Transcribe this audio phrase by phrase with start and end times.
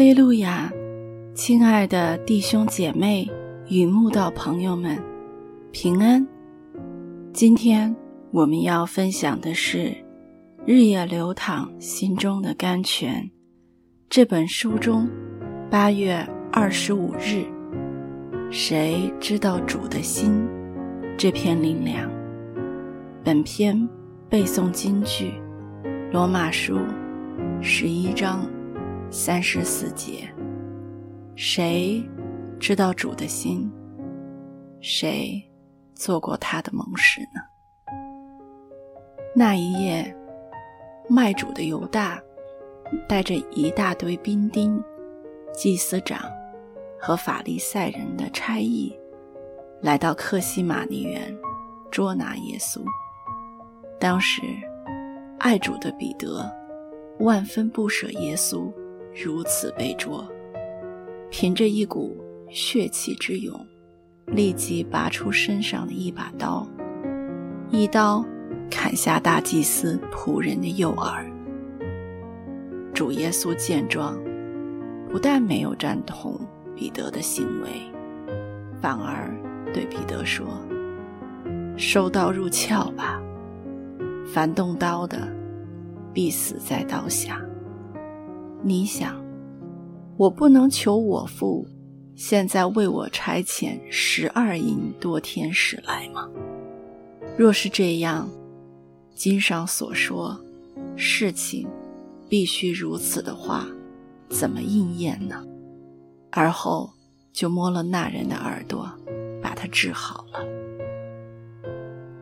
[0.00, 0.72] 哈利路亚，
[1.34, 3.30] 亲爱的弟兄姐妹
[3.68, 4.98] 与慕道朋友们，
[5.72, 6.26] 平安。
[7.34, 7.94] 今天
[8.30, 9.76] 我们要分享的是
[10.64, 13.22] 《日夜流淌心中的甘泉》
[14.08, 15.06] 这本书中
[15.70, 17.44] 八月二十五日，
[18.50, 20.48] 谁知道主的心？
[21.18, 22.10] 这篇灵粮。
[23.22, 23.86] 本篇
[24.30, 25.34] 背诵金句：
[26.10, 26.78] 罗马书
[27.60, 28.40] 十一章。
[29.12, 30.32] 三十四节，
[31.34, 32.00] 谁
[32.60, 33.68] 知道主的心？
[34.80, 35.42] 谁
[35.96, 37.40] 做过他的盟誓呢？
[39.34, 40.16] 那一夜，
[41.08, 42.22] 卖主的犹大
[43.08, 44.80] 带着一大堆兵丁、
[45.52, 46.20] 祭司长
[46.96, 48.96] 和法利赛人的差役，
[49.80, 51.36] 来到克西马尼园
[51.90, 52.80] 捉拿耶稣。
[53.98, 54.40] 当时，
[55.40, 56.48] 爱主的彼得
[57.18, 58.72] 万分不舍耶稣。
[59.14, 60.26] 如此被捉，
[61.30, 62.16] 凭着一股
[62.48, 63.66] 血气之勇，
[64.26, 66.66] 立即拔出身上的一把刀，
[67.70, 68.24] 一刀
[68.70, 71.28] 砍下大祭司仆人的右耳。
[72.94, 74.18] 主耶稣见状，
[75.10, 76.40] 不但没有赞同
[76.76, 77.68] 彼得的行为，
[78.80, 79.34] 反而
[79.72, 80.46] 对彼得说
[81.76, 83.20] ：“收刀入鞘吧，
[84.32, 85.28] 凡动刀的，
[86.12, 87.40] 必死在刀下。”
[88.62, 89.16] 你想，
[90.18, 91.66] 我不能求我父
[92.14, 96.28] 现在为我差遣十二营多天使来吗？
[97.38, 98.28] 若是这样，
[99.14, 100.38] 经上所说
[100.94, 101.66] 事情
[102.28, 103.66] 必须如此的话，
[104.28, 105.42] 怎么应验呢？
[106.30, 106.90] 而后
[107.32, 108.86] 就摸了那人的耳朵，
[109.40, 110.46] 把他治好了。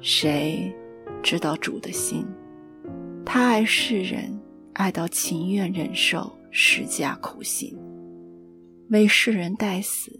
[0.00, 0.74] 谁
[1.22, 2.26] 知道主的心？
[3.24, 4.36] 他爱世人。
[4.74, 7.78] 爱到情愿忍受十架苦刑，
[8.90, 10.10] 为世人代死，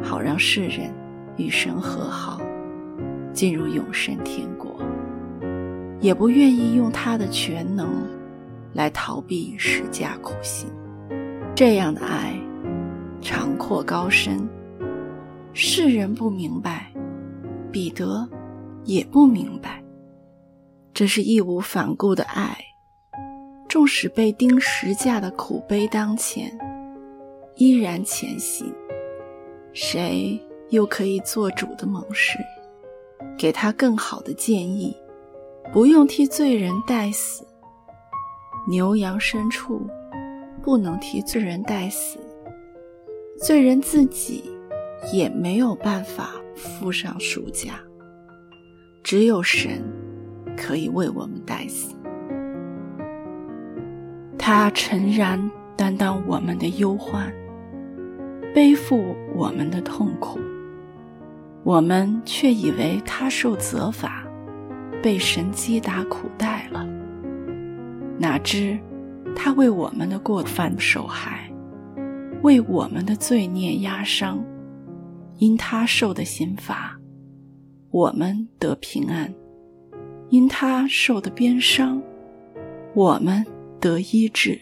[0.00, 0.94] 好让世人
[1.36, 2.40] 与神和好，
[3.32, 4.80] 进入永生天国；
[6.00, 8.06] 也不愿意用他的全能
[8.72, 10.68] 来逃避十架苦刑。
[11.56, 12.40] 这样的爱，
[13.20, 14.48] 长阔高深，
[15.52, 16.92] 世人不明白，
[17.72, 18.28] 彼得
[18.84, 19.82] 也不明白，
[20.94, 22.56] 这是义无反顾的爱。
[23.70, 26.58] 纵使被钉十架的苦悲当前，
[27.54, 28.66] 依然前行。
[29.72, 32.36] 谁又可以做主的盟誓，
[33.38, 34.96] 给他更好的建议？
[35.72, 37.46] 不用替罪人代死。
[38.68, 39.80] 牛羊牲畜
[40.64, 42.18] 不能替罪人代死，
[43.38, 44.50] 罪人自己
[45.12, 47.80] 也没有办法付上赎价。
[49.04, 49.80] 只有神
[50.56, 51.94] 可以为我们代死。
[54.42, 55.38] 他诚然
[55.76, 57.30] 担当我们的忧患，
[58.54, 60.40] 背负我们的痛苦，
[61.62, 64.26] 我们却以为他受责罚，
[65.02, 66.88] 被神击打苦待了。
[68.18, 68.78] 哪知
[69.36, 71.52] 他为我们的过犯受害，
[72.42, 74.42] 为我们的罪孽压伤，
[75.36, 76.98] 因他受的刑罚，
[77.90, 79.28] 我们得平安；
[80.30, 82.02] 因他受的鞭伤，
[82.94, 83.44] 我们。
[83.80, 84.60] 得医治，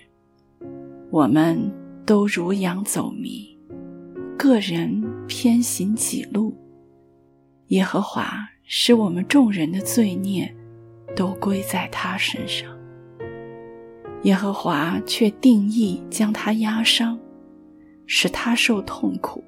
[1.10, 1.58] 我们
[2.06, 3.58] 都如羊走迷，
[4.38, 6.56] 个人偏行己路。
[7.66, 10.54] 耶和华使我们众人的罪孽
[11.16, 12.70] 都归在他身上。
[14.22, 17.18] 耶和华却定义将他压伤，
[18.06, 19.42] 使他受痛苦。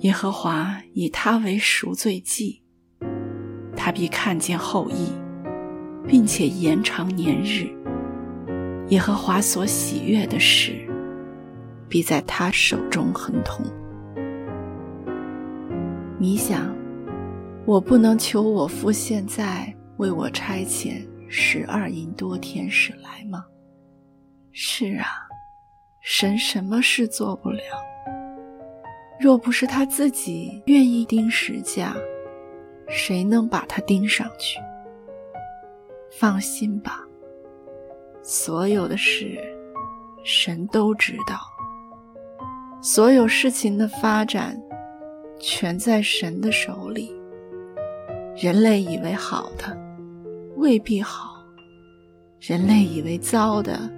[0.00, 2.60] 耶和华以他为赎罪祭，
[3.76, 5.12] 他必看见后裔，
[6.08, 7.70] 并且延长年日。
[8.88, 10.86] 耶和华所喜悦的事，
[11.88, 13.64] 必在他手中亨通。
[16.18, 16.74] 你想，
[17.64, 23.44] 我不能求我父现在为我差遣十二银多天使来吗？
[24.52, 25.06] 是啊，
[26.02, 27.62] 神什么事做不了？
[29.18, 31.96] 若不是他自己愿意钉十架，
[32.88, 34.60] 谁能把他钉上去？
[36.20, 37.02] 放心吧。
[38.22, 39.36] 所有的事，
[40.22, 41.40] 神都知道。
[42.80, 44.56] 所有事情的发展，
[45.40, 47.12] 全在神的手里。
[48.36, 49.76] 人类以为好的，
[50.56, 51.44] 未必好；
[52.40, 53.90] 人类以为糟的，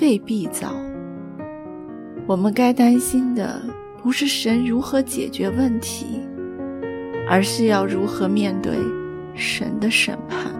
[0.00, 0.74] 未必糟。
[2.26, 3.62] 我们该担心的，
[4.02, 6.20] 不是神如何解决问题，
[7.28, 8.76] 而是要如何面对
[9.34, 10.54] 神的审判。